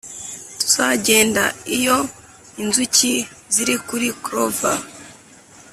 tuzagenda 0.59 1.43
iyo 1.77 1.97
inzuki 2.61 3.11
ziri 3.53 3.75
kuri 3.87 4.07
clover, 4.23 4.79